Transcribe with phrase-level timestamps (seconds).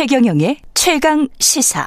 [0.00, 1.86] 최경영의 최강 시사.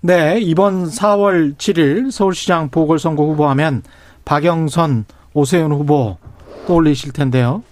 [0.00, 3.82] 네, 이번 4월 7일 서울시장 보궐선거 후보하면
[4.24, 5.04] 박영선,
[5.34, 6.16] 오세훈 후보
[6.66, 7.62] 떠올리실 텐데요.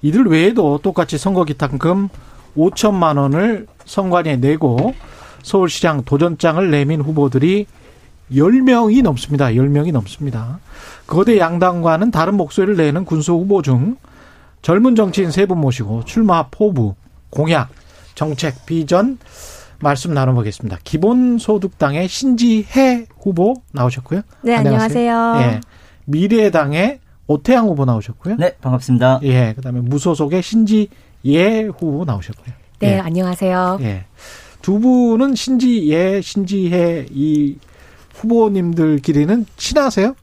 [0.00, 2.08] 이들 외에도 똑같이 선거 기탁금
[2.56, 4.94] 5천만 원을 선관위에 내고
[5.42, 7.66] 서울시장 도전장을 내민 후보들이
[8.32, 9.48] 10명이 넘습니다.
[9.48, 10.58] 10명이 넘습니다.
[11.06, 13.98] 거대 양당과는 다른 목소리를 내는 군소 후보 중
[14.62, 16.94] 젊은 정치인 세 분 모시고 출마 포부,
[17.30, 17.68] 공약,
[18.14, 19.18] 정책, 비전
[19.80, 20.78] 말씀 나눠보겠습니다.
[20.82, 24.22] 기본소득당의 신지혜 후보 나오셨고요.
[24.42, 25.14] 네, 안녕하세요.
[25.16, 25.56] 안녕하세요.
[25.56, 25.60] 예.
[26.06, 28.36] 미래당의 오태양 후보 나오셨고요.
[28.38, 29.20] 네, 반갑습니다.
[29.22, 32.54] 예, 그다음에 무소속의 신지예 후보 나오셨고요.
[32.80, 32.98] 네, 예.
[32.98, 33.78] 안녕하세요.
[33.82, 34.04] 예.
[34.62, 37.56] 두 분은 신지예, 신지혜 이
[38.14, 40.14] 후보님들끼리는 친하세요?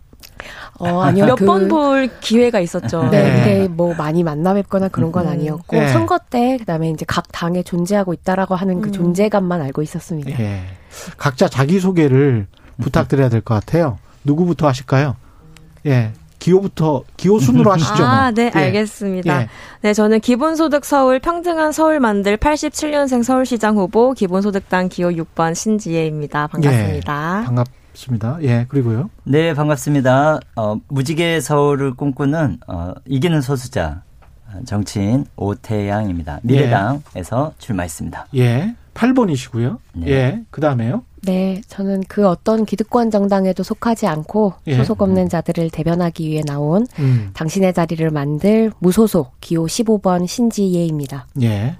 [0.80, 1.26] 어, 아니요.
[1.26, 3.04] 몇 번볼 그 기회가 있었죠.
[3.10, 5.32] 네, 근데 뭐 많이 만나 뵙거나 그런 건 음.
[5.32, 5.88] 아니었고 네.
[5.90, 8.92] 선거 때 그다음에 이제 각 당에 존재하고 있다라고 하는 그 음.
[8.94, 10.36] 존재감만 알고 있었습니다.
[10.38, 10.64] 네.
[11.18, 12.48] 각자 자기 소개를
[12.82, 13.98] 부탁드려야 될 것 같아요.
[14.24, 15.16] 누구부터 하실까요?
[15.86, 16.12] 예.
[16.40, 17.96] 기호부터 기호 순으로 하시죠.
[17.98, 18.06] 뭐.
[18.06, 18.60] 아, 네, 예.
[18.60, 19.42] 알겠습니다.
[19.44, 19.48] 예.
[19.82, 26.48] 네, 저는 기본소득 서울 평등한 서울 만들 87년생 서울시장 후보 기본소득당 기호 6번 신지혜입니다.
[26.48, 27.40] 반갑습니다.
[27.42, 27.68] 예, 반갑.
[27.96, 28.40] 반갑습니다.
[28.44, 29.10] 예, 그리고요.
[29.24, 30.40] 네, 반갑습니다.
[30.56, 34.04] 어, 무지개 서울을 꿈꾸는 어, 이기는 소수자
[34.66, 36.42] 정치인 오태양입니다.
[36.44, 37.60] 미래당에서 예.
[37.60, 38.28] 출마했습니다.
[38.36, 38.76] 예.
[38.94, 39.78] 8번이시고요.
[39.94, 40.08] 네.
[40.08, 40.44] 예.
[40.52, 41.04] 그다음에요.
[41.24, 44.78] 네, 저는 그 어떤 기득권 정당에도 속하지 않고 예.
[44.78, 47.32] 소속 없는 자들을 대변하기 위해 나온 음.
[47.34, 51.28] 당신의 자리를 만들 무소속 기호 15번 신지예입니다.
[51.42, 51.78] 예.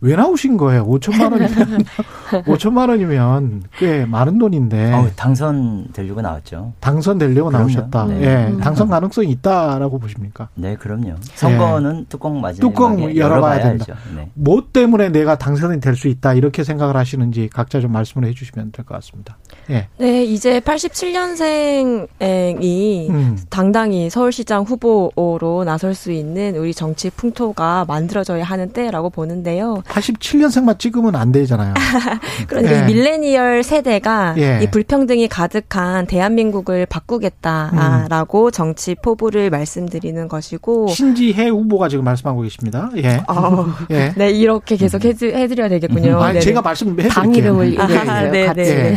[0.00, 0.86] 왜 나오신 거예요?
[0.86, 1.84] 5천만 원이면
[2.46, 4.92] 5천만 원이면 꽤 많은 돈인데.
[4.92, 6.72] 어, 당선되려고 나왔죠.
[6.80, 7.58] 당선되려고 그럼요.
[7.66, 8.04] 나오셨다.
[8.06, 8.20] 네.
[8.22, 8.60] 예, 음.
[8.60, 10.48] 당선 가능성이 있다라고 보십니까?
[10.54, 11.14] 네, 그럼요.
[11.34, 12.04] 선거는 예.
[12.08, 13.96] 뚜껑 맞이 뚜껑 열어봐야 된다.
[14.14, 14.28] 네.
[14.34, 18.84] 뭐 때문에 내가 당선이 될 수 있다 이렇게 생각을 하시는지 각자 좀 말씀을 해주시면 될
[18.84, 19.38] 것 같습니다.
[19.70, 19.88] 예.
[19.98, 23.38] 네, 이제 87년생이 음.
[23.48, 29.82] 당당히 서울시장 후보로 나설 수 있는 우리 정치 풍토가 만들어져야 하는 때라고 보는데요.
[29.88, 31.74] 87년생만 찍으면 안 되잖아요.
[32.48, 32.86] 그런데 예.
[32.86, 34.60] 밀레니얼 세대가 예.
[34.62, 38.50] 이 불평등이 가득한 대한민국을 바꾸겠다라고 음.
[38.50, 42.90] 정치 포부를 말씀드리는 것이고 신지혜 후보가 지금 말씀하고 계십니다.
[42.96, 43.22] 예.
[43.28, 44.12] 어, 예.
[44.16, 46.22] 네 이렇게 계속 해드, 해드려야 되겠군요.
[46.22, 48.62] 아, 제가 말씀해 당 이름을 아, 네, 네.
[48.62, 48.96] 예.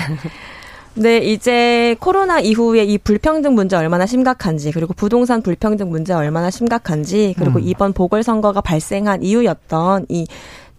[0.95, 7.35] 네, 이제 코로나 이후에 이 불평등 문제 얼마나 심각한지, 그리고 부동산 불평등 문제 얼마나 심각한지,
[7.38, 7.63] 그리고 음.
[7.63, 10.27] 이번 보궐선거가 발생한 이유였던 이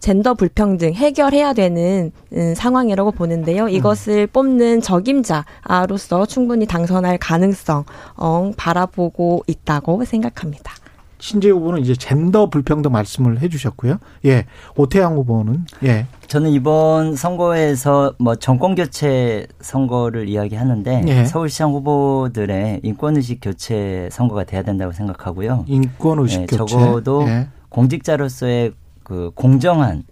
[0.01, 3.69] 젠더 불평등 해결해야 되는 음, 상황이라고 보는데요.
[3.69, 4.27] 이것을 음.
[4.33, 7.85] 뽑는 적임자로서 충분히 당선할 가능성
[8.17, 10.73] 어, 바라보고 있다고 생각합니다.
[11.19, 13.99] 신재 후보는 이제 젠더 불평등 말씀을 해주셨고요.
[14.25, 14.45] 예,
[14.75, 16.07] 오태양 후보는 예.
[16.25, 21.25] 저는 이번 선거에서 뭐 정권 교체 선거를 이야기하는데 예.
[21.25, 25.65] 서울시장 후보들의 인권 의식 교체 선거가 돼야 된다고 생각하고요.
[25.67, 27.49] 인권 의식 예, 교체 적어도 예.
[27.69, 28.73] 공직자로서의
[29.11, 30.03] 그 공정한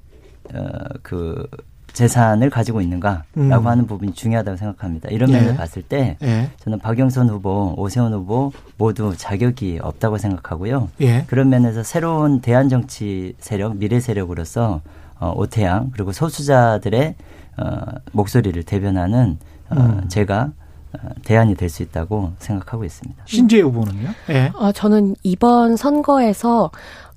[0.53, 1.47] 어그
[1.93, 3.51] 재산을 가지고 있는가라고 음.
[3.67, 5.09] 하는 부분이 중요하다고 생각합니다.
[5.09, 5.55] 이런 면을 예.
[5.55, 6.49] 봤을 때 예.
[6.59, 10.89] 저는 박영선 후보, 오세훈 후보 모두 자격이 없다고 생각하고요.
[11.01, 11.23] 예.
[11.27, 14.81] 그런 면에서 새로운 대한 정치 세력, 미래 세력으로서
[15.19, 17.15] 어, 오태양 그리고 소수자들의
[17.57, 17.75] 어,
[18.11, 19.37] 목소리를 대변하는
[19.69, 20.09] 어, 음.
[20.09, 20.51] 제가
[20.93, 23.23] 어, 대안이 될 수 있다고 생각하고 있습니다.
[23.25, 24.09] 신재 후보는요?
[24.29, 24.51] 예.
[24.55, 26.71] 어, 저는 이번 선거에서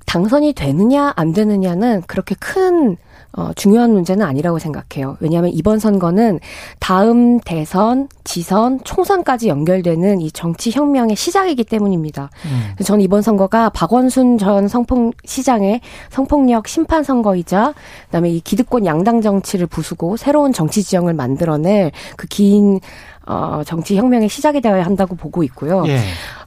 [0.06, 2.96] 당선이 되느냐 안 되느냐는 그렇게 큰
[3.34, 5.16] 어, 중요한 문제는 아니라고 생각해요.
[5.20, 6.38] 왜냐하면 이번 선거는
[6.78, 12.28] 다음 대선, 지선, 총선까지 연결되는 이 정치 혁명의 시작이기 때문입니다.
[12.44, 12.84] 음.
[12.84, 15.80] 저는 이번 선거가 박원순 전 성폭 시장의
[16.10, 17.72] 성폭력 심판 선거이자
[18.06, 22.80] 그다음에 이 기득권 양당 정치를 부수고 새로운 정치 지형을 만들어낼 그긴
[23.26, 25.84] 어, 정치 혁명의 시작이 되어야 한다고 보고 있고요.
[25.86, 25.98] 예.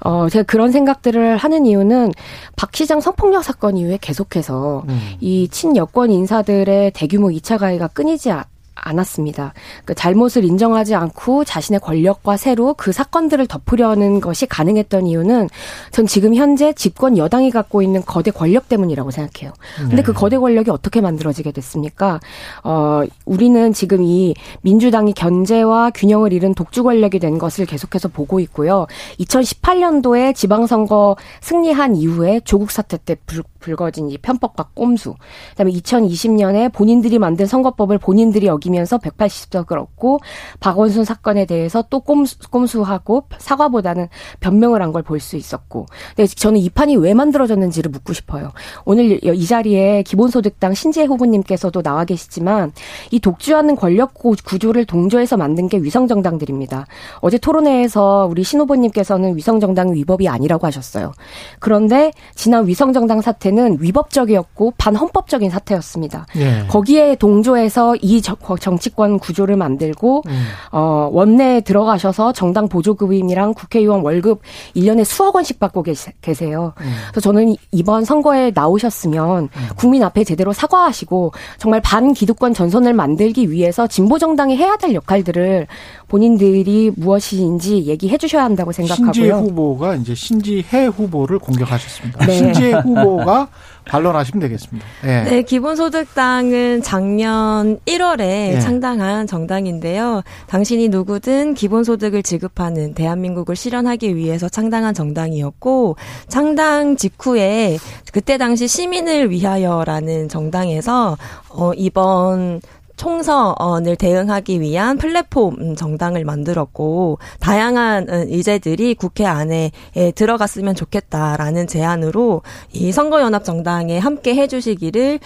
[0.01, 2.12] 어, 제가 그런 생각들을 하는 이유는
[2.56, 5.13] 박 시장 성폭력 사건 이후에 계속해서 음.
[5.19, 8.31] 이 친여권 인사들의 대규모 2차 가해가 끊이지
[8.75, 9.54] 않았습니다.
[9.86, 15.50] 그 잘못을 인정하지 않고 자신의 권력과 새로 그 사건들을 덮으려는 것이 가능했던 이유는
[15.92, 19.54] 전 지금 현재 집권 여당이 갖고 있는 거대 권력 때문이라고 생각해요.
[19.77, 20.01] 근데 네.
[20.04, 22.19] 그 거대 권력이 어떻게 만들어지게 됐습니까?
[22.63, 28.88] 어, 우리는 지금 이 민주당이 견제와 균형을 잃은 독주 권력이 된 것을 계속해서 보고 있고요.
[29.19, 35.15] 2018년도에 지방선거 승리한 이후에 조국 사태 때 불, 불거진 이 편법과 꼼수.
[35.51, 40.19] 그다음에 2020년에 본인들이 만든 선거법을 본인들이 여기 이기면서 180석을 얻고
[40.59, 44.07] 박원순 사건에 대해서 또 꼼수, 꼼수하고 사과보다는
[44.39, 45.85] 변명을 한 걸 볼 수 있었고.
[46.15, 48.51] 근데 저는 이 판이 왜 만들어졌는지를 묻고 싶어요.
[48.85, 52.71] 오늘 이 자리에 기본소득당 신재 후보님께서도 나와 계시지만
[53.12, 56.85] 이 독주하는 권력 구조를 동조해서 만든 게 위성정당들입니다.
[57.19, 61.12] 어제 토론회에서 우리 신 후보님께서는 위성정당 위법이 아니라고 하셨어요.
[61.59, 66.25] 그런데 지난 위성정당 사태는 위법적이었고 반헌법적인 사태였습니다.
[66.37, 66.65] 예.
[66.67, 70.45] 거기에 동조해서 이 정치권 구조를 만들고 음.
[70.71, 74.41] 어, 원내에 들어가셔서 정당 보조급임이랑 국회의원 월급
[74.75, 76.73] 1년에 수억 원씩 받고 계세요.
[76.81, 76.93] 음.
[77.11, 79.67] 그래서 저는 이번 선거에 나오셨으면 음.
[79.75, 85.67] 국민 앞에 제대로 사과하시고 정말 반기득권 전선을 만들기 위해서 진보 정당이 해야 될 역할들을
[86.07, 89.13] 본인들이 무엇인지 얘기해 주셔야 한다고 생각하고요.
[89.13, 92.25] 신지혜 후보가 이제 신지혜 후보를 공격하셨습니다.
[92.25, 92.33] 네.
[92.33, 93.44] 신지혜 후보가
[93.86, 94.86] 반론하시면 되겠습니다.
[95.03, 95.24] 네.
[95.24, 98.59] 네, 기본소득당은 작년 1월에 네.
[98.59, 100.21] 창당한 정당인데요.
[100.47, 105.97] 당신이 누구든 기본소득을 지급하는 대한민국을 실현하기 위해서 창당한 정당이었고
[106.27, 107.77] 창당 직후에
[108.12, 111.18] 그때 당시 시민을 위하여라는 정당에서
[111.50, 112.62] 어 이번
[112.95, 119.71] 총선을 대응하기 위한 플랫폼 정당을 만들었고 다양한 의제들이 국회 안에
[120.15, 122.42] 들어갔으면 좋겠다라는 제안으로
[122.74, 125.19] 이 선거연합 정당에 함께 해주시기를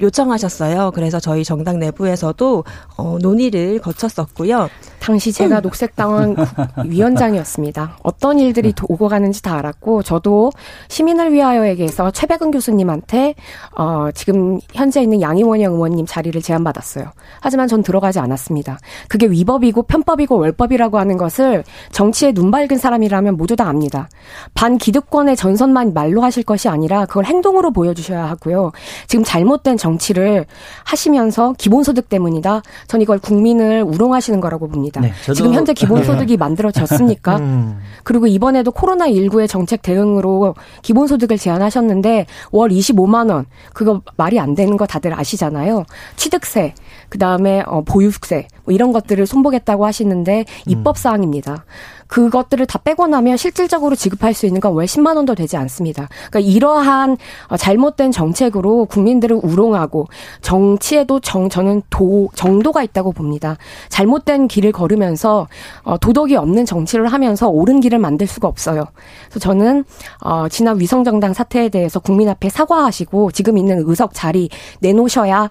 [0.00, 0.92] 요청하셨어요.
[0.94, 2.64] 그래서 저희 정당 내부에서도
[2.96, 4.68] 어, 논의를 거쳤었고요.
[5.00, 6.36] 당시 제가 녹색당원
[6.84, 7.98] 위원장이었습니다.
[8.02, 10.50] 어떤 일들이 오고 가는지 다 알았고 저도
[10.88, 13.34] 시민을 위하여에게서 최백은 교수님한테
[13.76, 17.07] 어, 지금 현재 있는 양희원영 의원님 자리를 제안받았어요.
[17.40, 18.78] 하지만 전 들어가지 않았습니다.
[19.08, 24.08] 그게 위법이고 편법이고 월법이라고 하는 것을 정치에 눈 밝은 사람이라면 모두 다 압니다.
[24.54, 28.72] 반 기득권의 전선만 말로 하실 것이 아니라 그걸 행동으로 보여주셔야 하고요.
[29.06, 30.46] 지금 잘못된 정치를
[30.84, 32.62] 하시면서 기본소득 때문이다.
[32.86, 35.00] 전 이걸 국민을 우롱하시는 거라고 봅니다.
[35.00, 36.36] 네, 지금 현재 기본소득이 네.
[36.36, 37.36] 만들어졌습니까?
[37.38, 37.78] 음.
[38.04, 44.86] 그리고 이번에도 코로나19의 정책 대응으로 기본소득을 제안하셨는데 월 25만 원 그거 말이 안 되는 거
[44.86, 45.84] 다들 아시잖아요.
[46.16, 46.74] 취득세
[47.08, 50.98] 그 다음에 어, 보유세 뭐 이런 것들을 손보겠다고 하시는데 입법 음.
[50.98, 51.64] 사항입니다.
[52.08, 56.08] 그것들을 다 빼고 나면 실질적으로 지급할 수 있는 건 월 10만 원도 되지 않습니다.
[56.30, 57.16] 그러니까 이러한
[57.48, 60.06] 어, 잘못된 정책으로 국민들을 우롱하고
[60.40, 63.56] 정치에도 정 저는 도 정도가 있다고 봅니다.
[63.88, 65.48] 잘못된 길을 걸으면서
[65.82, 68.84] 어, 도덕이 없는 정치를 하면서 옳은 길을 만들 수가 없어요.
[69.28, 69.84] 그래서 저는
[70.22, 74.48] 어, 지난 위성정당 사태에 대해서 국민 앞에 사과하시고 지금 있는 의석 자리
[74.80, 75.48] 내놓으셔야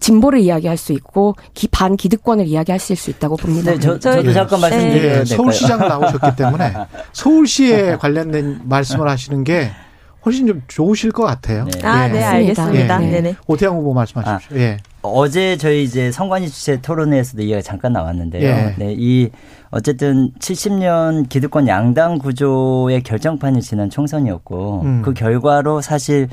[0.00, 3.72] 진보를 이야기할 수 있고 기, 반 기득권을 이야기하실 수 있다고 봅니다.
[3.72, 4.32] 네, 저, 저도 네.
[4.32, 5.24] 잠깐 말씀드려요.
[5.24, 5.24] 네.
[5.24, 6.72] 서울시장 나오셨기 때문에
[7.12, 9.70] 서울시에 관련된 말씀을 하시는 게
[10.24, 11.64] 훨씬 좀 좋으실 것 같아요.
[11.64, 11.86] 네.
[11.86, 13.04] 아, 네, 네 알겠습니다.
[13.04, 13.10] 예.
[13.10, 13.36] 네네.
[13.46, 14.56] 오태양 후보 말씀하십시오.
[14.56, 14.76] 아, 예.
[15.02, 18.42] 어제 저희 이제 성관위 주최 토론회에서도 이야기가 잠깐 나왔는데요.
[18.42, 18.74] 예.
[18.78, 19.30] 네, 이
[19.70, 25.02] 어쨌든 70년 기득권 양당 구조의 결정판이 지난 총선이었고 음.
[25.02, 26.28] 그 결과로 사실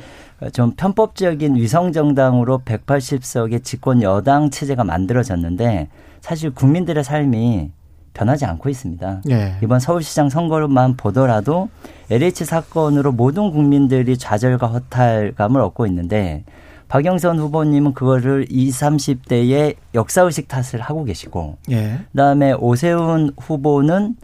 [0.52, 5.88] 좀 편법적인 위성정당으로 180석의 집권 여당 체제가 만들어졌는데
[6.20, 7.70] 사실 국민들의 삶이
[8.14, 9.22] 변하지 않고 있습니다.
[9.30, 9.56] 예.
[9.62, 11.68] 이번 서울시장 선거만 보더라도
[12.10, 16.44] LH 사건으로 모든 국민들이 좌절과 허탈감을 얻고 있는데
[16.88, 22.00] 박영선 후보님은 그거를 20, 30대의 역사의식 탓을 하고 계시고 예.
[22.10, 24.16] 그다음에 오세훈 후보는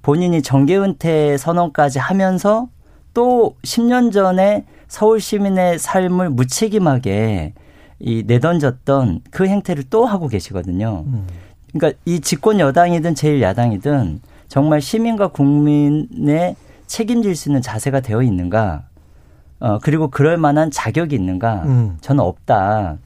[0.00, 2.68] 본인이 정계 은퇴 선언까지 하면서
[3.14, 7.54] 또 10년 전에 서울 시민의 삶을 무책임하게
[8.00, 11.04] 이 내던졌던 그 행태를 또 하고 계시거든요.
[11.06, 11.26] 음.
[11.72, 16.56] 그러니까 이 집권 여당이든 제일 야당이든 정말 시민과 국민의
[16.86, 18.84] 책임질 수 있는 자세가 되어 있는가?
[19.60, 21.62] 어, 그리고 그럴 만한 자격이 있는가?
[21.64, 21.96] 음.
[22.00, 22.98] 저는 없다.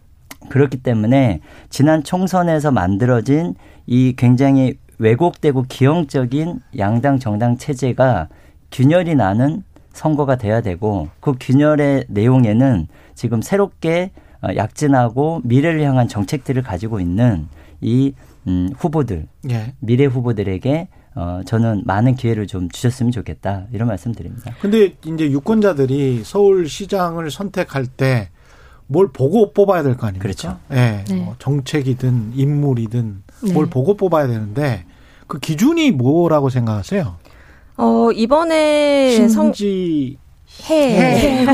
[0.49, 3.55] 그렇기 때문에 지난 총선에서 만들어진
[3.87, 8.29] 이 굉장히 왜곡되고 기형적인 양당 정당 체제가
[8.71, 9.63] 균열이 나는
[9.93, 14.11] 선거가 돼야 되고 그 균열의 내용에는 지금 새롭게
[14.43, 17.49] 어, 약진하고 미래를 향한 정책들을 가지고 있는
[17.81, 18.13] 이
[18.47, 19.75] 음, 후보들 예.
[19.81, 24.55] 미래 후보들에게 어, 저는 많은 기회를 좀 주셨으면 좋겠다 이런 말씀드립니다.
[24.61, 28.29] 근데 이제 유권자들이 서울시장을 선택할 때
[28.91, 30.23] 뭘 보고 뽑아야 될 거 아닙니까?
[30.23, 30.59] 그렇죠.
[30.73, 31.15] 예, 네.
[31.23, 33.53] 뭐 정책이든 인물이든 네.
[33.53, 34.85] 뭘 보고 뽑아야 되는데
[35.27, 37.17] 그 기준이 뭐라고 생각하세요?
[37.79, 40.19] 어 이번에 신지
[40.71, 41.45] 해.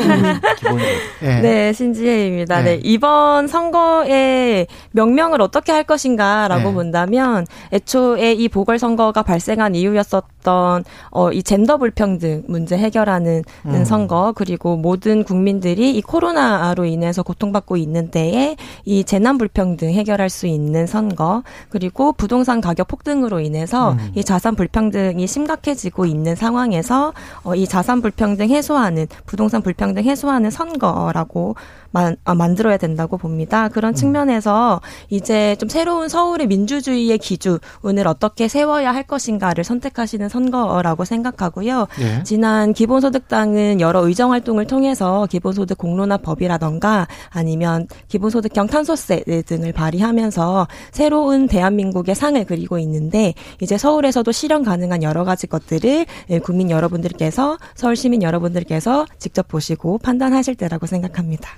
[1.20, 1.40] 네.
[1.40, 2.62] 네, 신지혜입니다.
[2.62, 2.76] 네.
[2.76, 2.80] 네.
[2.82, 6.74] 이번 선거의 명명을 어떻게 할 것인가라고 네.
[6.74, 13.84] 본다면 애초에 이 보궐선거가 발생한 이유였었던 어, 이 젠더 불평등 문제 해결하는 음.
[13.84, 20.46] 선거 그리고 모든 국민들이 이 코로나로 인해서 고통받고 있는 때에 이 재난 불평등 해결할 수
[20.46, 24.12] 있는 선거 그리고 부동산 가격 폭등으로 인해서 음.
[24.14, 28.93] 이 자산 불평등이 심각해지고 있는 상황에서 어, 이 자산 불평등 해소하는
[29.26, 31.56] 부동산 불평등 해소하는 선거라고
[31.94, 33.68] 만, 아, 만들어야 된다고 봅니다.
[33.68, 33.94] 그런 음.
[33.94, 41.86] 측면에서 이제 좀 새로운 서울의 민주주의의 기준을 어떻게 세워야 할 것인가를 선택하시는 선거라고 생각하고요.
[42.00, 42.22] 예.
[42.24, 51.46] 지난 기본소득당은 여러 의정 활동을 통해서 기본소득 공론화 법이라던가 아니면 기본소득형 탄소세 등을 발의하면서 새로운
[51.46, 56.06] 대한민국의 상을 그리고 있는데 이제 서울에서도 실현 가능한 여러 가지 것들을
[56.42, 58.83] 국민 여러분들께서 서울 시민 여러분들께서
[59.18, 61.50] 직접 보시고 판단하실 때라고 생각합니다.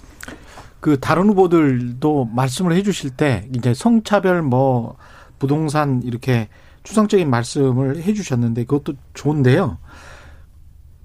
[0.80, 4.97] 그 다른 후보들도 말씀을 해주실 때 이제 성차별 뭐
[5.38, 6.49] 부동산 이렇게
[6.85, 9.78] 추상적인 말씀을 해주셨는데 그것도 좋은데요.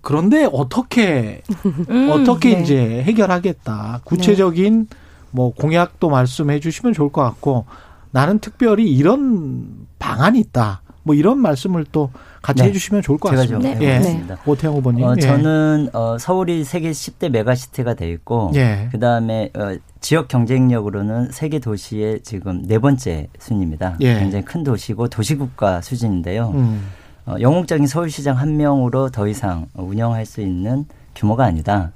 [0.01, 1.42] 그런데 어떻게
[1.90, 2.62] 음, 어떻게 네.
[2.62, 4.98] 이제 해결하겠다 구체적인 네.
[5.32, 7.66] 뭐 공약도 말씀해 주시면 좋을 것 같고
[8.12, 10.82] 나는 특별히 이런 방안이 있다.
[11.04, 12.69] 뭐 이런 말씀을 또 같이 네.
[12.69, 13.60] 해주시면 좋을 것 같습니다.
[13.62, 13.93] 제가 좀 예.
[13.93, 14.38] 해보겠습니다.
[14.45, 15.05] 오태영 후보님.
[15.05, 15.21] 어, 예.
[15.21, 18.89] 저는 어, 서울이 세계 10대 메가시티가 돼 있고 예.
[18.91, 23.98] 그 다음에 어, 지역 경쟁력으로는 세계 도시의 지금 네 번째 순입니다.
[24.01, 24.19] 예.
[24.19, 26.51] 굉장히 큰 도시고 도시국가 수준인데요.
[26.55, 26.88] 음.
[27.27, 31.91] 어, 영웅적인 서울시장 한 명으로 더 이상 운영할 수 있는 규모가 아니다.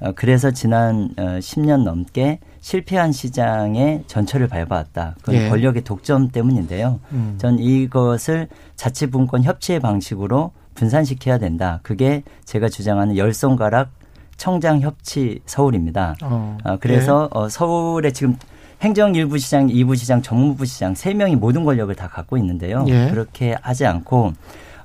[0.00, 5.16] 어, 그래서 지난 어, 10년 넘게 실패한 시장의 전철을 밟아왔다.
[5.20, 5.48] 그건 예.
[5.48, 7.00] 권력의 독점 때문인데요.
[7.12, 7.34] 음.
[7.38, 11.80] 전 이것을 자치분권 협치의 방식으로 분산시켜야 된다.
[11.82, 13.90] 그게 제가 주장하는 열손가락
[14.36, 16.16] 청장 협치 서울입니다.
[16.22, 16.56] 어.
[16.64, 17.38] 어 그래서 예.
[17.38, 18.36] 어, 서울에 지금
[18.80, 22.84] 행정 일부 시장, 이부 시장, 정무부 시장 세 명이 모든 권력을 다 갖고 있는데요.
[22.88, 23.10] 예.
[23.10, 24.32] 그렇게 하지 않고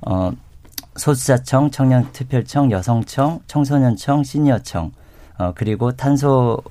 [0.02, 0.32] 어
[0.98, 4.92] 소수자청, 청년특별청, 여성청, 청소년청, 시니어청,
[5.38, 6.62] 어 그리고 탄소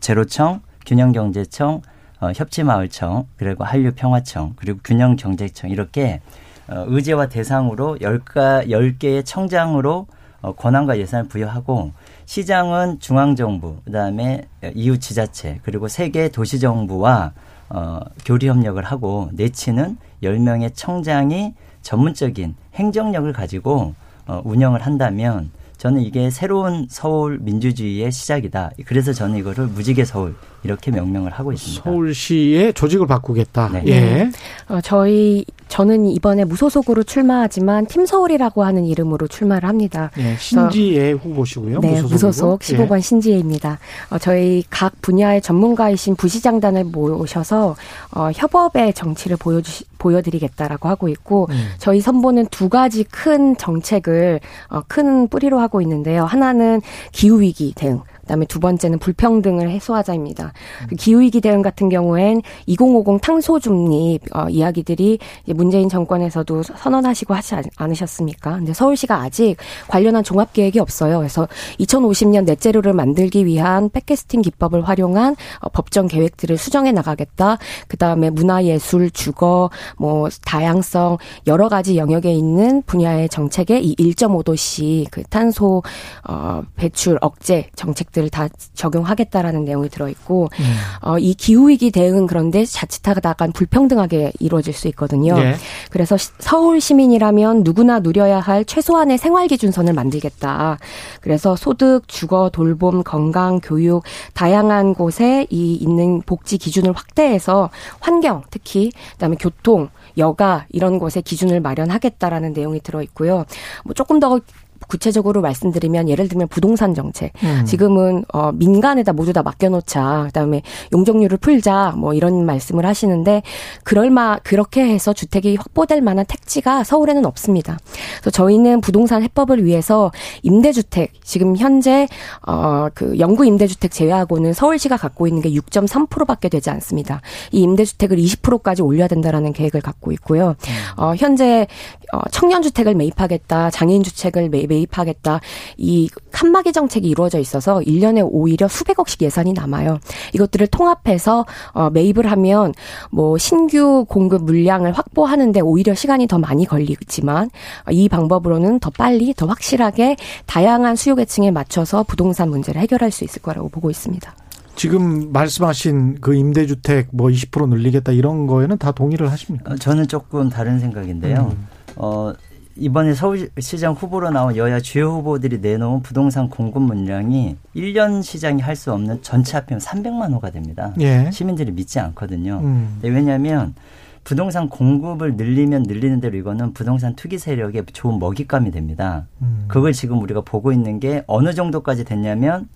[0.00, 1.82] 제로청, 균형경제청,
[2.20, 6.20] 어, 협치마을청, 그리고 한류평화청, 그리고 균형경제청 이렇게
[6.68, 10.06] 어, 의제와 대상으로 열가 10개의 청장으로
[10.42, 11.92] 어, 권한과 예산을 부여하고
[12.26, 17.32] 시장은 중앙정부, 그다음에 이웃 지자체, 그리고 세계 도시정부와
[17.68, 23.94] 어, 교리 협력을 하고 내치는 10명의 청장이 전문적인 행정력을 가지고
[24.26, 28.70] 어, 운영을 한다면 저는 이게 새로운 서울 민주주의의 시작이다.
[28.86, 31.82] 그래서 저는 이거를 무지개 서울 이렇게 명명을 하고 있습니다.
[31.84, 33.68] 서울시의 조직을 바꾸겠다.
[33.68, 33.82] 네.
[33.86, 34.30] 예.
[34.68, 40.10] 어, 저희 저는 이번에 무소속으로 출마하지만 팀 서울이라고 하는 이름으로 출마를 합니다.
[40.18, 41.80] 예, 신지혜 후보시고요.
[41.80, 43.00] 네, 무소속 15번 예.
[43.00, 43.78] 신지혜입니다.
[44.10, 47.76] 어, 저희 각 분야의 전문가이신 부시장단을 모셔서
[48.12, 51.68] 어, 협업의 정치를 보여주 보여드리겠다라고 하고 있고 음.
[51.78, 56.24] 저희 선보는 두 가지 큰 정책을 어, 큰 뿌리로 하고 있는데요.
[56.24, 56.80] 하나는
[57.12, 58.02] 기후 위기 대응.
[58.26, 60.52] 그다음에 두 번째는 불평등을 해소하자입니다.
[60.90, 60.96] 음.
[60.96, 65.18] 기후위기 대응 같은 경우엔 2050 탄소 중립 어, 이야기들이
[65.54, 68.56] 문재인 정권에서도 선언하시고 하지 않으셨습니까?
[68.56, 69.56] 근데 서울시가 아직
[69.88, 71.18] 관련한 종합 계획이 없어요.
[71.18, 71.48] 그래서
[71.80, 77.58] 2050년 넷제로를 만들기 위한 백캐스팅 기법을 활용한 어, 법정 계획들을 수정해 나가겠다.
[77.88, 85.82] 그다음에 문화예술, 주거, 뭐 다양성 여러 가지 영역에 있는 분야의 정책에 이 1.5도씨 그 탄소
[86.28, 90.74] 어 배출 억제 정책 것들을 다 적용하겠다라는 내용이 들어 있고 음.
[91.02, 95.34] 어, 이 기후 위기 대응은 그런데 자칫하다간 불평등하게 이루어질 수 있거든요.
[95.38, 95.54] 네.
[95.90, 100.78] 그래서 서울 시민이라면 누구나 누려야 할 최소한의 생활 기준선을 만들겠다.
[101.20, 104.02] 그래서 소득, 주거, 돌봄, 건강, 교육
[104.34, 107.70] 다양한 곳에 이 있는 복지 기준을 확대해서
[108.00, 113.44] 환경 특히 그다음에 교통 여가 이런 곳에 기준을 마련하겠다라는 내용이 들어 있고요.
[113.84, 114.40] 뭐 조금 더
[114.88, 117.32] 구체적으로 말씀드리면 예를 들면 부동산 정책.
[117.42, 117.64] 음.
[117.64, 120.24] 지금은 어 민간에다 모두 다 맡겨놓자.
[120.26, 121.94] 그다음에 용적률을 풀자.
[121.96, 123.42] 뭐 이런 말씀을 하시는데
[123.84, 127.78] 그럴마 그렇게 해서 주택이 확보될 만한 택지가 서울에는 없습니다.
[128.20, 132.08] 그래서 저희는 부동산 해법을 위해서 임대주택 지금 현재
[132.42, 137.20] 어그 영구 임대주택 제외하고는 서울시가 갖고 있는 게 6.3%밖에 되지 않습니다.
[137.52, 140.50] 이 임대주택을 20%까지 올려야 된다라는 계획을 갖고 있고요.
[140.50, 141.02] 음.
[141.02, 141.66] 어 현재
[142.12, 143.70] 어 청년 주택을 매입하겠다.
[143.70, 145.40] 장애인 주택을 매입 매입하겠다.
[145.76, 149.98] 이 칸막이 정책이 이루어져 있어서 1년에 오히려 수백억씩 예산이 남아요.
[150.34, 152.74] 이것들을 통합해서 어, 매입을 하면
[153.10, 157.50] 뭐 신규 공급 물량을 확보하는데 오히려 시간이 더 많이 걸리지만
[157.90, 163.42] 이 방법으로는 더 빨리 더 확실하게 다양한 수요 계층에 맞춰서 부동산 문제를 해결할 수 있을
[163.42, 164.34] 거라고 보고 있습니다.
[164.76, 169.72] 지금 말씀하신 그 임대주택 뭐 20% 늘리겠다 이런 거에는 다 동의를 하십니까?
[169.72, 171.50] 어, 저는 조금 다른 생각인데요.
[171.50, 171.66] 음.
[171.96, 172.32] 어,
[172.78, 178.92] 이번에 서울시장 후보로 나온 여야 주요 후보들이 내놓은 부동산 공급 물량이 1년 시장이 할 수
[178.92, 180.92] 없는 전체 합하면 300만 호가 됩니다.
[181.00, 181.30] 예.
[181.32, 182.60] 시민들이 믿지 않거든요.
[182.62, 182.98] 음.
[183.02, 183.74] 왜냐하면
[184.22, 189.26] 부동산 공급을 늘리면 늘리는 대로 이거는 부동산 투기 세력의 좋은 먹잇감이 됩니다.
[189.40, 189.64] 음.
[189.68, 192.68] 그걸 지금 우리가 보고 있는 게 어느 정도까지 됐냐면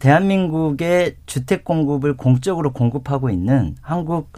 [0.00, 4.32] 대한민국의 주택 공급을 공적으로 공급하고 있는 한국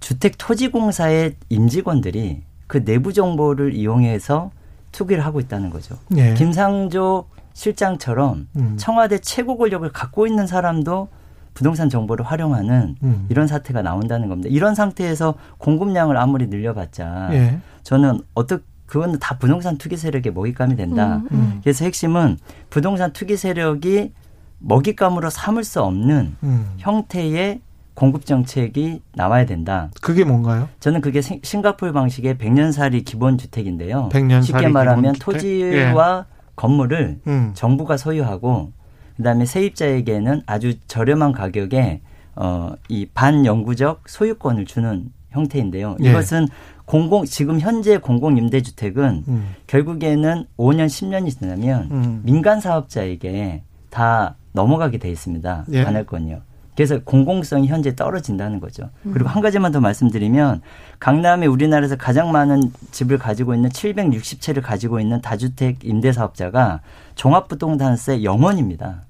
[0.00, 4.52] 주택 토지공사의 임직원들이 그 내부 정보를 이용해서
[4.92, 5.98] 투기를 하고 있다는 거죠.
[6.06, 6.34] 네.
[6.34, 8.76] 김상조 실장처럼 음.
[8.78, 11.08] 청와대 최고 권력을 갖고 있는 사람도
[11.52, 13.26] 부동산 정보를 활용하는 음.
[13.28, 14.48] 이런 사태가 나온다는 겁니다.
[14.52, 17.58] 이런 상태에서 공급량을 아무리 늘려봤자 예.
[17.82, 21.16] 저는 어떻게 그건 다 부동산 투기 세력의 먹잇감이 된다.
[21.16, 21.60] 음, 음.
[21.64, 22.38] 그래서 핵심은
[22.70, 24.12] 부동산 투기 세력이
[24.60, 26.72] 먹잇감으로 삼을 수 없는 음.
[26.78, 27.62] 형태의
[27.94, 29.90] 공급 정책이 나와야 된다.
[30.00, 30.68] 그게 뭔가요?
[30.80, 34.08] 저는 그게 싱가폴 방식의 백년살이 기본 주택인데요.
[34.42, 36.40] 쉽게 말하면 토지와 예.
[36.56, 37.50] 건물을 음.
[37.54, 38.72] 정부가 소유하고
[39.16, 42.00] 그다음에 세입자에게는 아주 저렴한 가격에
[42.36, 45.96] 어, 이 반영구적 소유권을 주는 형태인데요.
[46.02, 46.10] 예.
[46.10, 46.48] 이것은
[46.86, 49.54] 공공 지금 현재 공공 임대 주택은 음.
[49.66, 52.22] 결국에는 5년 10년이 지나면 음.
[52.24, 55.66] 민간 사업자에게 다 넘어가게 돼 있습니다.
[55.72, 55.84] 예.
[55.84, 56.40] 관할권이요.
[56.74, 58.90] 그래서 공공성이 현재 떨어진다는 거죠.
[59.12, 60.62] 그리고 한 가지만 더 말씀드리면
[60.98, 66.80] 강남에 우리나라에서 가장 많은 집을 가지고 있는 760채를 가지고 있는 다주택 임대사업자가
[67.16, 69.02] 종합부동산세 영원입니다.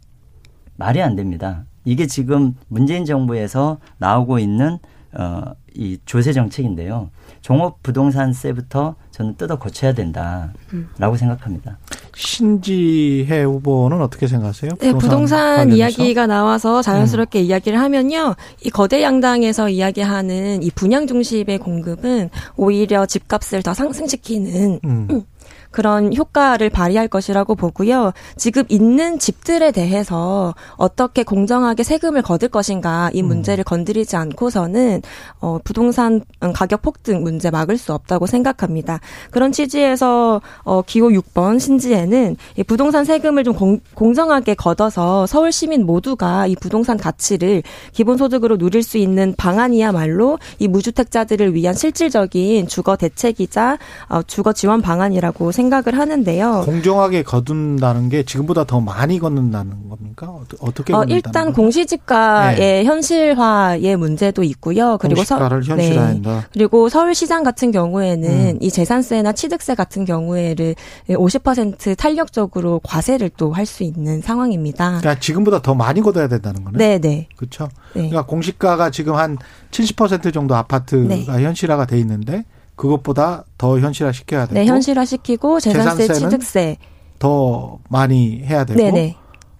[0.76, 1.64] 말이 안 됩니다.
[1.84, 4.78] 이게 지금 문재인 정부에서 나오고 있는
[5.12, 5.42] 어,
[5.74, 7.10] 이 조세 정책인데요.
[7.42, 11.16] 종합부동산세부터 저는 뜯어 고쳐야 된다라고 음.
[11.16, 11.78] 생각합니다.
[12.14, 14.72] 신지혜 후보는 어떻게 생각하세요?
[14.72, 17.44] 부동산, 네, 부동산 이야기가 나와서 자연스럽게 음.
[17.44, 18.34] 이야기를 하면요.
[18.64, 25.24] 이 거대 양당에서 이야기하는 이 분양 중심의 공급은 오히려 집값을 더 상승시키는 음.
[25.70, 28.12] 그런 효과를 발휘할 것이라고 보고요.
[28.36, 33.28] 지금 있는 집들에 대해서 어떻게 공정하게 세금을 거둘 것인가 이 음.
[33.28, 33.64] 문제를 음.
[33.64, 35.02] 건드리지 않고서는
[35.40, 36.22] 어, 부동산
[36.54, 39.00] 가격 폭등 문제 막을 수 없다고 생각합니다.
[39.30, 45.86] 그런 취지에서 어, 기호 6번 신지에는 이 부동산 세금을 좀 공, 공정하게 걷어서 서울 시민
[45.86, 53.78] 모두가 이 부동산 가치를 기본소득으로 누릴 수 있는 방안이야말로 이 무주택자들을 위한 실질적인 주거 대책이자
[54.08, 56.62] 어, 주거 지원 방안이라고 생각 을 하는데요.
[56.64, 60.34] 공정하게 거둔다는 게 지금보다 더 많이 걷는다는 겁니까?
[60.60, 62.84] 어떻게 어, 일단 공시지가의 네.
[62.84, 64.96] 현실화의 문제도 있고요.
[64.98, 66.30] 그리고 공시가를 서, 현실화한다.
[66.30, 66.40] 네.
[66.52, 68.58] 그리고 서울시장 같은 경우에는 음.
[68.60, 70.74] 이 재산세나 취득세 같은 경우에를
[71.08, 74.98] 50% 탄력적으로 과세를 또 할 수 있는 상황입니다.
[74.98, 76.78] 그러니까 지금보다 더 많이 걷어야 된다는 거네.
[76.78, 77.28] 네, 네.
[77.36, 77.64] 그렇죠.
[77.94, 78.08] 네.
[78.08, 79.38] 그러니까 공시가가 지금 한
[79.70, 81.24] 70% 정도 아파트가 네.
[81.24, 82.44] 현실화가 돼 있는데
[82.80, 84.54] 그것보다 더 현실화 시켜야 되고.
[84.54, 86.78] 네, 현실화 시키고 재산세, 취득세
[87.18, 88.78] 더 많이 해야 되고.
[88.78, 88.90] 네네.
[88.92, 89.16] 네.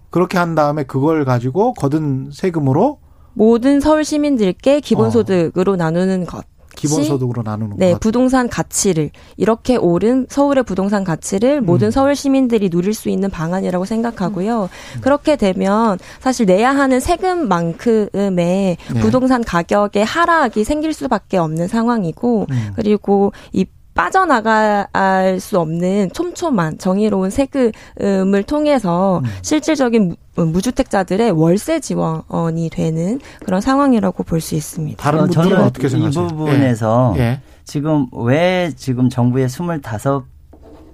[0.09, 2.97] 그렇게 한 다음에 그걸 가지고 거둔 세금으로
[3.33, 5.75] 모든 서울 시민들께 기본소득으로 어.
[5.75, 6.43] 나누는 것.
[6.75, 7.99] 기본소득으로 나누는 네, 것.
[7.99, 11.91] 부동산 가치를 이렇게 오른 서울의 부동산 가치를 모든 음.
[11.91, 14.63] 서울 시민들이 누릴 수 있는 방안이라고 생각하고요.
[14.63, 15.01] 음.
[15.01, 18.99] 그렇게 되면 사실 내야 하는 세금만큼의 네.
[19.01, 22.71] 부동산 가격의 하락이 생길 수밖에 없는 상황이고 음.
[22.75, 29.29] 그리고 이 빠져나갈 수 없는 촘촘한 정의로운 세금을 통해서 음.
[29.41, 35.01] 실질적인 무주택자들의 월세 지원이 되는 그런 상황이라고 볼 수 있습니다.
[35.01, 36.25] 다른 분들은 어떻게 생각하세요?
[36.25, 37.21] 이 부분에서 예.
[37.21, 37.39] 예.
[37.63, 40.23] 지금 왜 지금 정부의 25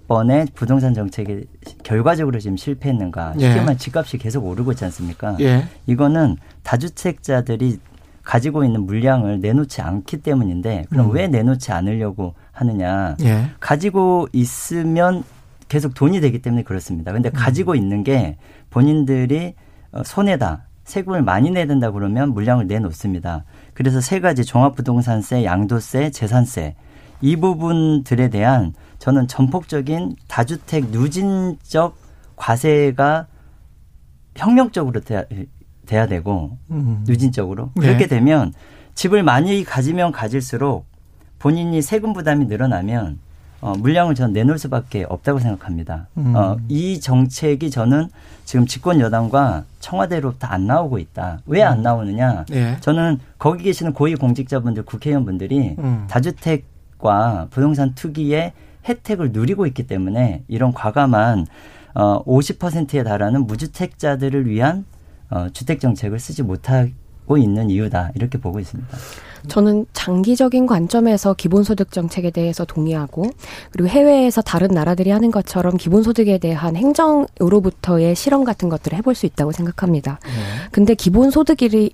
[0.08, 1.46] 번의 부동산 정책이
[1.84, 3.34] 결과적으로 지금 실패했는가?
[3.34, 3.50] 쉽게 예.
[3.52, 5.36] 말하면 집값이 계속 오르고 있지 않습니까?
[5.42, 5.66] 예.
[5.86, 7.80] 이거는 다주택자들이
[8.28, 11.16] 가지고 있는 물량을 내놓지 않기 때문인데 그럼 음.
[11.16, 13.16] 왜 내놓지 않으려고 하느냐?
[13.22, 13.52] 예.
[13.62, 15.24] 가지고 있으면
[15.70, 17.14] 계속 돈이 되기 때문에 그렇습니다.
[17.14, 17.32] 근데 음.
[17.34, 18.36] 가지고 있는 게
[18.70, 19.54] 본인들이
[19.94, 20.66] 어, 손해다.
[20.84, 23.46] 세금을 많이 내야 된다 그러면 물량을 내놓습니다.
[23.74, 26.76] 그래서 세 가지 종합부동산세, 양도세, 재산세
[27.22, 31.96] 이 부분들에 대한 저는 전폭적인 다주택 누진적
[32.36, 33.28] 과세가
[34.36, 35.00] 혁명적으로
[35.88, 37.04] 돼야, 되고 음.
[37.08, 37.88] 누진적으로 네.
[37.88, 38.54] 그렇게 되면
[38.94, 40.86] 집을 많이 가지면 가질수록
[41.40, 43.20] 본인이 세금 부담이 늘어나면
[43.60, 46.08] 어, 물량을 저는 내놓을 수밖에 없다고 생각합니다.
[46.18, 46.36] 음.
[46.36, 48.10] 어, 이 정책이 저는
[48.46, 51.40] 지금 집권 여당과 청와대로부터 안 나오고 있다.
[51.48, 51.84] 왜안 음.
[51.84, 52.46] 나오느냐?
[52.52, 52.78] 예.
[52.82, 56.06] 저는 거기 계시는 고위 공직자분들, 국회의원분들이 음.
[56.08, 58.54] 다주택과 부동산 투기의
[58.88, 61.48] 혜택을 누리고 있기 때문에 이런 과감한
[61.96, 64.86] 어, 50%에 달하는 무주택자들을 위한
[65.30, 68.98] 어, 주택 정책을 쓰지 못하고 있는 이유다 이렇게 보고 있습니다.
[69.48, 73.30] 저는 장기적인 관점에서 기본소득 정책에 대해서 동의하고
[73.72, 79.52] 그리고 해외에서 다른 나라들이 하는 것처럼 기본소득에 대한 행정으로부터의 실험 같은 것들을 해볼 수 있다고
[79.52, 80.20] 생각합니다.
[80.24, 80.30] 네.
[80.72, 81.94] 근데 기본소득이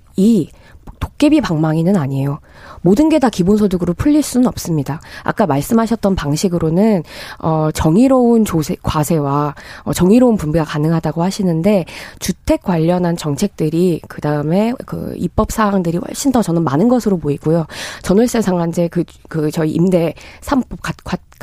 [1.00, 2.38] 도깨비 방망이는 아니에요.
[2.82, 5.00] 모든 게 다 기본소득으로 풀릴 수는 없습니다.
[5.22, 7.02] 아까 말씀하셨던 방식으로는
[7.38, 11.86] 어 정의로운 조세 과세와 어, 정의로운 분배가 가능하다고 하시는데
[12.18, 17.66] 주택 관련한 정책들이 그 다음에 그 입법 사항들이 훨씬 더 저는 많은 것으로 보이고요.
[18.02, 20.78] 전월세 상한제 그, 그 저희 임대 3법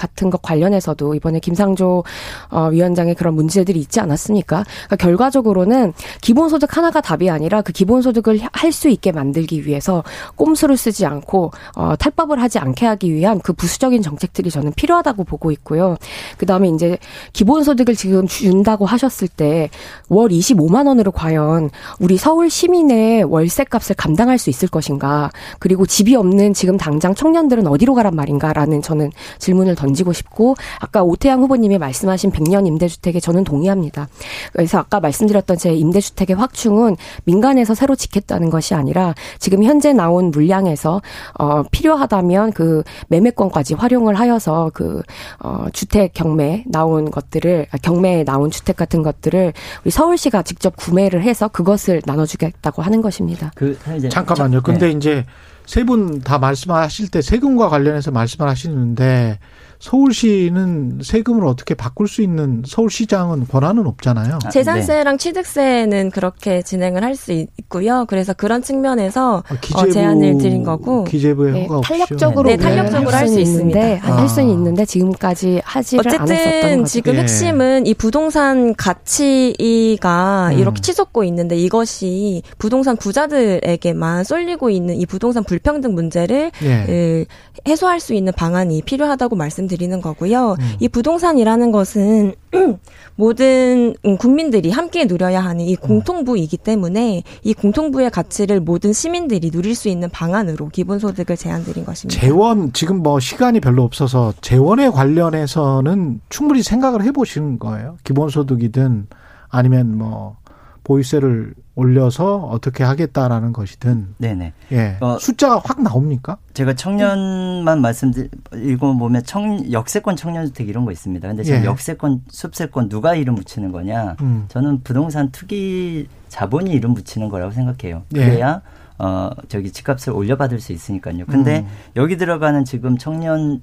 [0.01, 2.03] 같은 것 관련해서도 이번에 김상조
[2.49, 4.63] 어, 위원장의 그런 문제들이 있지 않았습니까?
[4.63, 10.01] 그러니까 결과적으로는 기본소득 하나가 답이 아니라 그 기본소득을 할 수 있게 만들기 위해서
[10.35, 15.51] 꼼수를 쓰지 않고 어, 탈법을 하지 않게 하기 위한 그 부수적인 정책들이 저는 필요하다고 보고
[15.51, 15.97] 있고요.
[16.37, 16.97] 그 다음에 이제
[17.33, 19.69] 기본소득을 지금 준다고 하셨을 때
[20.07, 25.31] 월 25만 원으로 과연 우리 서울 시민의 월세 값을 감당할 수 있을 것인가?
[25.59, 31.03] 그리고 집이 없는 지금 당장 청년들은 어디로 가란 말인가라는 저는 질문을 던 지고 싶고 아까
[31.03, 34.07] 오태양 후보님이 말씀하신 100년 임대주택에 저는 동의합니다.
[34.53, 41.01] 그래서 아까 말씀드렸던 제 임대주택의 확충은 민간에서 새로 짓겠다는 것이 아니라 지금 현재 나온 물량에서
[41.39, 48.75] 어 필요하다면 그 매매권까지 활용을 하여서 그어 주택 경매 나온 것들을 아, 경매에 나온 주택
[48.75, 53.51] 같은 것들을 우리 서울시가 직접 구매를 해서 그것을 나눠주겠다고 하는 것입니다.
[53.55, 53.77] 그
[54.09, 54.61] 잠깐만요.
[54.61, 54.91] 근데 네.
[54.91, 55.25] 이제
[55.65, 59.39] 세 분 다 말씀하실 때 세금과 관련해서 말씀을 하시는데
[59.81, 64.39] 서울시는 세금을 어떻게 바꿀 수 있는 서울시장은 권한은 없잖아요.
[64.45, 65.23] 아, 재산세랑 네.
[65.23, 68.05] 취득세는 그렇게 진행을 할 수 있고요.
[68.07, 73.11] 그래서 그런 측면에서 아, 기재부, 어, 제안을 드린 거고 기재부의 네, 허가 탄력적으로 네, 탄력적으로
[73.11, 73.79] 할수 있습니다.
[73.79, 74.17] 아.
[74.17, 77.19] 할 수는 있는데 지금까지 하지를 어쨌든 지금 예.
[77.19, 80.59] 핵심은 이 부동산 가치가 음.
[80.59, 87.25] 이렇게 치솟고 있는데 이것이 부동산 부자들에게만 쏠리고 있는 이 부동산 불평등 문제를 예.
[87.67, 89.67] 해소할 수 있는 방안이 필요하다고 말씀.
[89.71, 90.57] 드리는 거고요.
[90.59, 90.71] 음.
[90.79, 92.35] 이 부동산이라는 것은
[93.15, 99.87] 모든 국민들이 함께 누려야 하는 이 공통부이기 때문에 이 공통부의 가치를 모든 시민들이 누릴 수
[99.87, 102.19] 있는 방안으로 기본소득을 제안드린 것입니다.
[102.19, 107.97] 재원 지금 뭐 시간이 별로 없어서 재원에 관련해서는 충분히 생각을 해보시는 거예요.
[108.03, 109.07] 기본소득이든
[109.49, 110.37] 아니면 뭐
[110.83, 114.15] 보유세를 올려서 어떻게 하겠다라는 것이든.
[114.17, 114.53] 네네.
[114.71, 114.97] 예.
[114.99, 116.37] 어, 숫자가 확 나옵니까?
[116.53, 121.27] 제가 청년만 말씀드리고 보면 청, 역세권 청년주택 이런 거 있습니다.
[121.27, 121.65] 근데 지금 예.
[121.65, 124.17] 역세권, 숲세권 누가 이름 붙이는 거냐?
[124.21, 124.45] 음.
[124.49, 128.03] 저는 부동산 투기 자본이 이름 붙이는 거라고 생각해요.
[128.15, 128.25] 예.
[128.25, 129.03] 그래야 예.
[129.03, 131.25] 어, 저기 집값을 올려받을 수 있으니까요.
[131.25, 131.67] 근데 음.
[131.95, 133.61] 여기 들어가는 지금 청년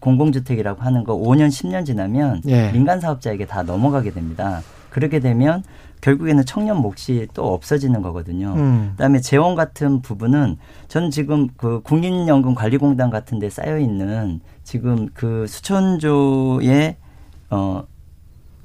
[0.00, 2.70] 공공주택이라고 하는 거 5년, 10년 지나면 예.
[2.72, 4.62] 민간 사업자에게 다 넘어가게 됩니다.
[4.90, 5.62] 그렇게 되면
[6.00, 8.54] 결국에는 청년 몫이 또 없어지는 거거든요.
[8.56, 8.88] 음.
[8.92, 10.56] 그다음에 재원 같은 부분은
[10.88, 16.96] 저는 지금 그 국민연금 관리공단 같은 데 쌓여 있는 지금 그 수천조의
[17.50, 17.84] 어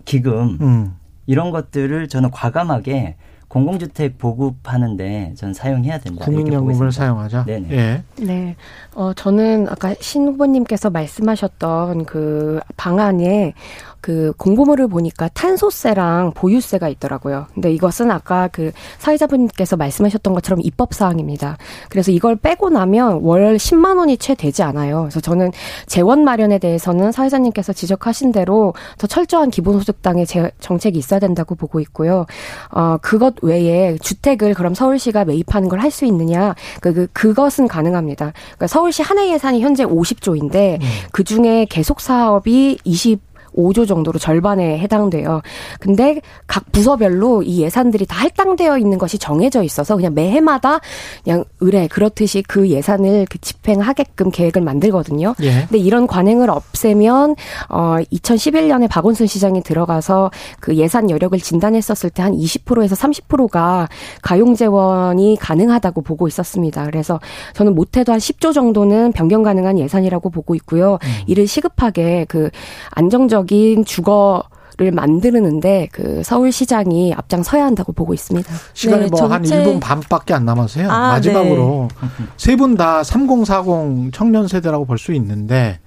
[0.05, 0.95] 기금 음.
[1.25, 3.15] 이런 것들을 저는 과감하게
[3.51, 6.23] 공공주택 보급하는데 전 사용해야 된다.
[6.23, 7.43] 국민연금을 사용하자.
[7.43, 7.67] 네네.
[7.71, 8.03] 예.
[8.23, 8.55] 네.
[8.95, 13.53] 어 저는 아까 신 후보님께서 말씀하셨던 그 방안에
[14.01, 17.47] 그 공고물을 보니까 탄소세랑 보유세가 있더라고요.
[17.53, 21.57] 근데 이것은 아까 그 사회자분께서 말씀하셨던 것처럼 입법 사항입니다.
[21.89, 25.01] 그래서 이걸 빼고 나면 월 10만 원이 채 되지 않아요.
[25.01, 25.51] 그래서 저는
[25.85, 30.25] 재원 마련에 대해서는 사회자님께서 지적하신 대로 더 철저한 기본소득당의
[30.59, 32.25] 정책이 있어야 된다고 보고 있고요.
[32.71, 36.55] 어 그것 외에 주택을 그럼 서울시가 매입하는 걸 할 수 있느냐?
[36.79, 38.33] 그, 그 그것은 가능합니다.
[38.33, 40.87] 그러니까 서울시 한해 예산이 현재 50조인데 음.
[41.11, 45.41] 그 중에 계속 사업이 20 5조 정도로 절반에 해당돼요.
[45.79, 50.79] 근데 각 부서별로 이 예산들이 다 할당되어 있는 것이 정해져 있어서 그냥 매해마다
[51.23, 55.35] 그냥 의뢰 그렇듯이 그 예산을 그 집행하게끔 계획을 만들거든요.
[55.41, 55.65] 예.
[55.67, 57.35] 근데 이런 관행을 없애면
[57.69, 63.89] 어 2011년에 박원순 시장이 들어가서 그 예산 여력을 진단했었을 때 한 20%에서 30%가
[64.21, 66.85] 가용 재원이 가능하다고 보고 있었습니다.
[66.85, 67.19] 그래서
[67.53, 70.93] 저는 못해도 한 10조 정도는 변경 가능한 예산이라고 보고 있고요.
[71.03, 71.09] 음.
[71.27, 72.49] 이를 시급하게 그
[72.91, 74.43] 안정적 안정적인 주거
[74.77, 78.51] 를 만드는데 그 서울시장이 앞장서야 한다고 보고 있습니다.
[78.73, 80.89] 시간이 네, 뭐한 1분 반밖에 안 남았어요.
[80.89, 82.25] 아, 마지막으로 네.
[82.37, 85.79] 세분 다 3040 청년 세대라고 볼 수 있는데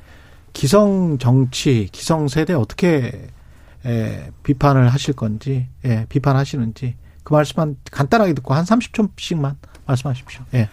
[0.53, 3.27] 기성 정치, 기성 세대 어떻게
[3.87, 10.43] 에, 비판을 하실 건지, 예, 비판하시는지 그 말씀만 간단하게 듣고 한 30초씩만 말씀하십시오.
[10.55, 10.69] 예.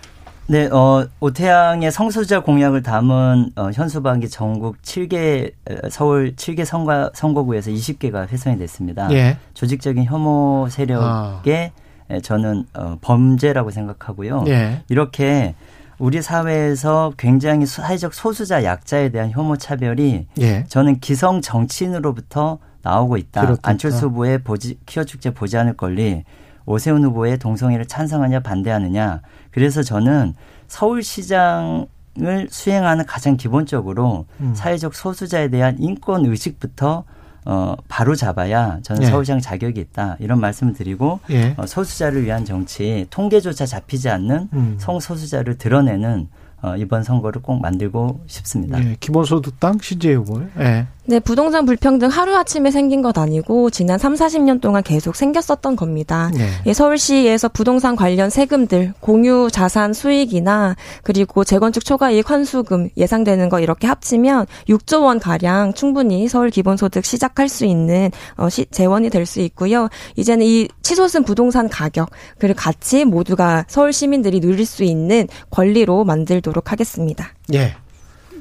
[0.51, 5.53] 네, 어, 오태양의 성소자 공약을 담은 어, 현수반기 전국 7개
[5.89, 9.09] 서울 7개 선거 선거구에서 20개가 훼손이 됐습니다.
[9.13, 9.37] 예.
[9.53, 11.71] 조직적인 혐오 세력의
[12.09, 12.19] 아.
[12.21, 14.43] 저는 어, 범죄라고 생각하고요.
[14.47, 14.83] 예.
[14.89, 15.55] 이렇게
[15.97, 20.65] 우리 사회에서 굉장히 사회적 소수자 약자에 대한 혐오 차별이 예.
[20.67, 23.39] 저는 기성 정치인으로부터 나오고 있다.
[23.39, 23.69] 그렇겠다.
[23.69, 26.25] 안철수 후보의 보지, 키어 축제 보지 않을 권리
[26.65, 29.21] 오세훈 후보의 동성애를 찬성하냐 반대하느냐.
[29.51, 30.33] 그래서 저는
[30.67, 31.87] 서울시장
[32.19, 34.53] 을 수행하는 가장 기본적으로 음.
[34.53, 37.05] 사회적 소수자에 대한 인권 의식부터
[37.45, 39.07] 어, 바로 잡아야 저는 예.
[39.07, 40.17] 서울시장 자격이 있다.
[40.19, 41.55] 이런 말씀을 드리고 예.
[41.55, 44.75] 어, 소수자를 위한 정치, 통계조차 잡히지 않는 음.
[44.77, 46.27] 성소수자를 드러내는
[46.61, 48.83] 어, 이번 선거를 꼭 만들고 싶습니다.
[48.83, 50.47] 예, 기본소득당 신재 후보요.
[50.59, 50.87] 예.
[51.11, 56.31] 네, 부동산 불평등 하루아침에 생긴 것 아니고 지난 3, 40년 동안 계속 생겼었던 겁니다.
[56.33, 56.47] 네.
[56.65, 63.87] 예, 서울시에서 부동산 관련 세금들, 공유 자산 수익이나 그리고 재건축 초과이익 환수금 예상되는 거 이렇게
[63.87, 69.41] 합치면 6조 원 가량 충분히 서울 기본소득 시작할 수 있는 어, 시, 재원이 될 수
[69.41, 69.89] 있고요.
[70.15, 76.71] 이제는 이 치솟은 부동산 가격 그리고 같이 모두가 서울 시민들이 누릴 수 있는 권리로 만들도록
[76.71, 77.33] 하겠습니다.
[77.53, 77.75] 예.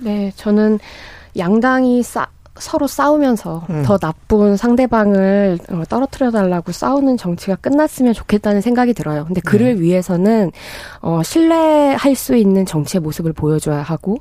[0.02, 0.78] 네, 저는
[1.36, 3.82] 양당이 싸 서로 싸우면서 음.
[3.84, 9.24] 더 나쁜 상대방을 어, 떨어뜨려 달라고 싸우는 정치가 끝났으면 좋겠다는 생각이 들어요.
[9.24, 9.80] 근데 그를 네.
[9.80, 10.50] 위해서는
[11.00, 14.18] 어 신뢰할 수 있는 정치의 모습을 보여줘야 하고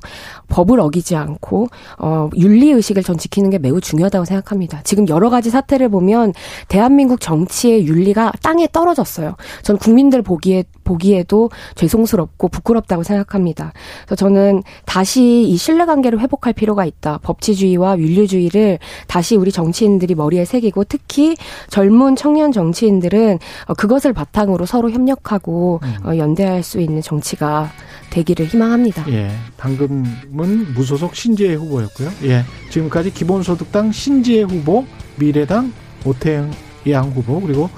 [0.48, 4.80] 법을 어기지 않고 어 윤리 의식을 전 지키는 게 매우 중요하다고 생각합니다.
[4.84, 6.32] 지금 여러 가지 사태를 보면
[6.68, 9.34] 대한민국 정치의 윤리가 땅에 떨어졌어요.
[9.62, 13.72] 전 국민들 보기에 보기에도 죄송스럽고 부끄럽다고 생각합니다.
[14.04, 17.18] 그래서 저는 다시 이 신뢰관계를 회복할 필요가 있다.
[17.22, 21.36] 법치주의와 윤리주의를 다시 우리 정치인들이 머리에 새기고 특히
[21.68, 26.06] 젊은 청년 정치인들은 어, 그것을 바탕으로 서로 협력하고 음.
[26.06, 27.70] 어, 연대할 수 있는 정치가
[28.10, 29.04] 되기를 희망합니다.
[29.12, 32.10] 예, 방금은 무소속 신지혜 후보였고요.
[32.24, 34.84] 예, 지금까지 기본소득당 신지혜 후보,
[35.16, 35.72] 미래당
[36.04, 37.70] 오태영 후보 그리고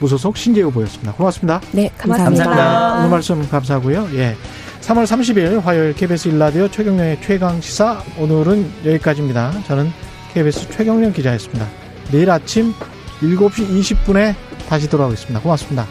[0.00, 1.12] 무소속 신재 후보였습니다.
[1.12, 1.60] 고맙습니다.
[1.72, 2.44] 네, 감사합니다.
[2.44, 2.98] 감사합니다.
[2.98, 4.08] 오늘 말씀 감사하고요.
[4.14, 4.36] 예.
[4.80, 9.62] 3월 30일 화요일 KBS 일라디오 최경련의 최강 시사 오늘은 여기까지입니다.
[9.66, 9.92] 저는
[10.32, 11.68] KBS 최경련 기자였습니다.
[12.10, 12.72] 내일 아침
[13.20, 14.34] 7시 20분에
[14.68, 15.40] 다시 돌아오겠습니다.
[15.40, 15.86] 고맙습니다.